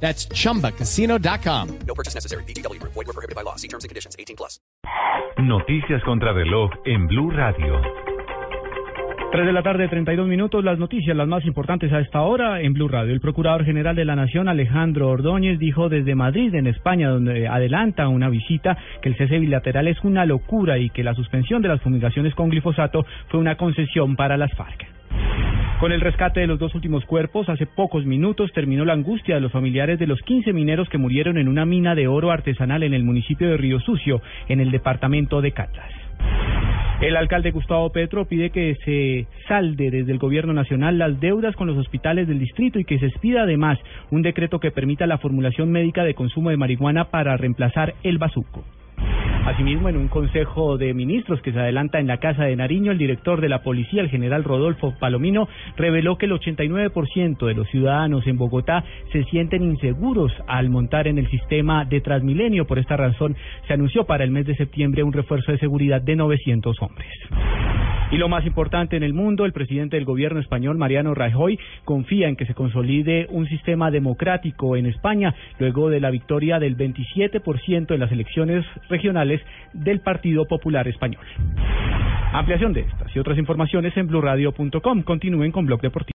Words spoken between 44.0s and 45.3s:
un decreto que permita la